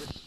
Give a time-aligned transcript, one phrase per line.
[0.00, 0.23] with it.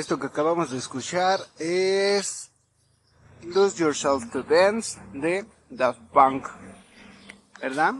[0.00, 2.50] Esto que acabamos de escuchar es
[3.42, 6.46] Lose Yourself to Dance de Daft Punk.
[7.60, 7.96] ¿Verdad?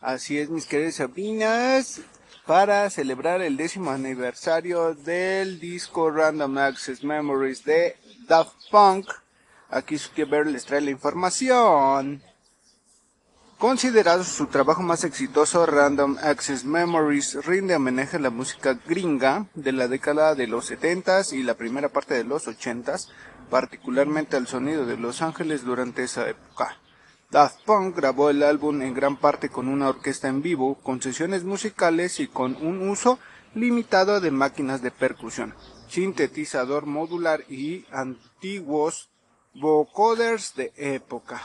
[0.00, 2.00] Así es, mis queridas sobrinas.
[2.46, 7.96] Para celebrar el décimo aniversario del disco Random Access Memories de
[8.28, 9.10] Daft Punk,
[9.68, 12.22] aquí Zuckerberg les trae la información.
[13.60, 19.72] Considerado su trabajo más exitoso, Random Access Memories rinde homenaje a la música gringa de
[19.72, 23.08] la década de los 70s y la primera parte de los 80s,
[23.50, 26.78] particularmente al sonido de Los Ángeles durante esa época.
[27.30, 31.44] Daft Punk grabó el álbum en gran parte con una orquesta en vivo, con sesiones
[31.44, 33.18] musicales y con un uso
[33.54, 35.54] limitado de máquinas de percusión,
[35.86, 39.10] sintetizador modular y antiguos
[39.52, 41.42] vocoders de época.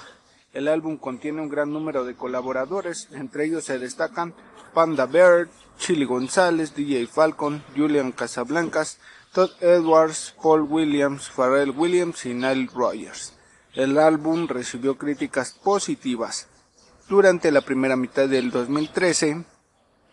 [0.55, 4.33] El álbum contiene un gran número de colaboradores, entre ellos se destacan
[4.73, 8.99] Panda Bear, Chili González, DJ Falcon, Julian Casablancas,
[9.33, 13.33] Todd Edwards, Paul Williams, Pharrell Williams y Nile Rogers.
[13.73, 16.47] El álbum recibió críticas positivas.
[17.09, 19.43] Durante la primera mitad del 2013,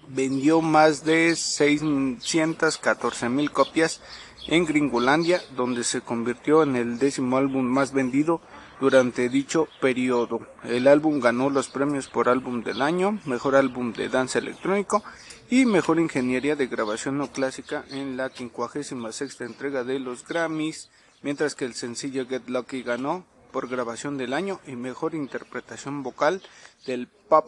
[0.08, 4.00] vendió más de 614 mil copias
[4.48, 8.40] en Gringolandia, donde se convirtió en el décimo álbum más vendido
[8.82, 10.40] durante dicho periodo.
[10.64, 15.04] El álbum ganó los premios por álbum del año, mejor álbum de danza electrónico
[15.48, 20.90] y mejor ingeniería de grabación no clásica en la 56 entrega de los Grammys,
[21.22, 26.42] mientras que el sencillo Get Lucky ganó por grabación del año y mejor interpretación vocal
[26.84, 27.46] del pop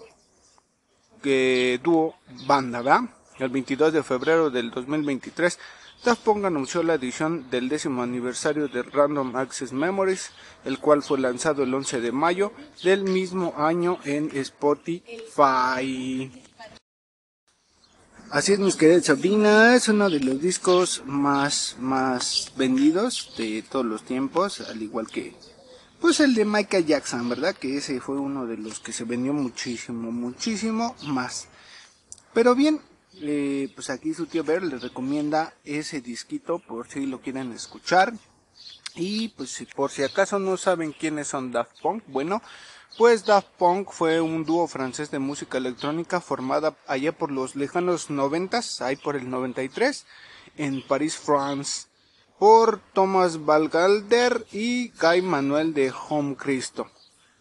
[1.20, 2.14] que dúo
[2.46, 3.08] banda.
[3.40, 5.58] El 22 de febrero del 2023
[6.02, 10.30] Daft Punk anunció la edición del décimo aniversario de Random Access Memories,
[10.64, 12.52] el cual fue lanzado el 11 de mayo
[12.82, 16.30] del mismo año en Spotify.
[18.30, 24.02] Así es, mis queridas es uno de los discos más, más vendidos de todos los
[24.02, 25.36] tiempos, al igual que,
[26.00, 27.54] pues el de Michael Jackson, ¿verdad?
[27.54, 31.46] Que ese fue uno de los que se vendió muchísimo, muchísimo más.
[32.32, 32.80] Pero bien,
[33.20, 38.12] eh, pues aquí su tío Ver les recomienda ese disquito por si lo quieren escuchar.
[38.94, 42.40] Y pues por si acaso no saben quiénes son Daft Punk, bueno,
[42.96, 48.08] pues Daft Punk fue un dúo francés de música electrónica formada allá por los lejanos
[48.08, 50.06] noventas, ahí por el 93,
[50.58, 51.88] en París, France,
[52.38, 56.88] por Thomas Valgalder y Guy Manuel de Home Cristo.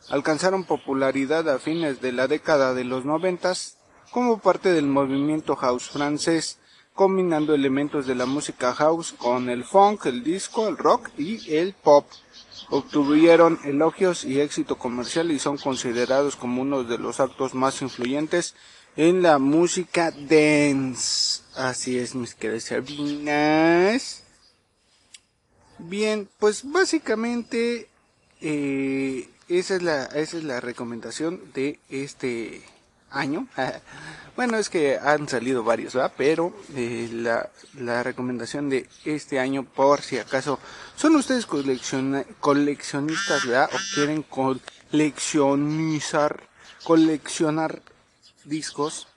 [0.10, 3.78] Alcanzaron popularidad a fines de la década de los noventas
[4.14, 6.60] como parte del movimiento house francés,
[6.94, 11.74] combinando elementos de la música house con el funk, el disco, el rock y el
[11.74, 12.06] pop.
[12.70, 18.54] Obtuvieron elogios y éxito comercial y son considerados como uno de los actos más influyentes
[18.96, 21.42] en la música dance.
[21.56, 24.24] Así es, mis queridas sabinas.
[25.80, 27.90] Bien, pues básicamente
[28.42, 32.62] eh, esa es la esa es la recomendación de este
[33.14, 33.48] año.
[34.36, 36.12] bueno, es que han salido varios, ¿verdad?
[36.18, 37.50] Pero eh, la,
[37.80, 40.60] la, recomendación de este año, por si acaso
[40.96, 43.70] son ustedes coleccionistas, ¿verdad?
[43.74, 46.44] O quieren coleccionizar,
[46.84, 47.82] coleccionar
[48.44, 49.08] discos.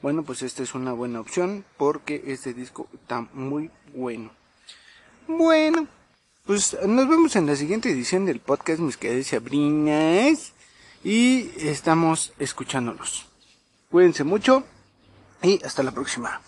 [0.00, 4.30] Bueno, pues esta es una buena opción porque este disco está muy bueno.
[5.26, 5.88] Bueno,
[6.44, 10.53] pues nos vemos en la siguiente edición del podcast, mis queridas sabrinas
[11.04, 13.26] y estamos escuchándonos.
[13.90, 14.64] Cuídense mucho
[15.42, 16.40] y hasta la próxima.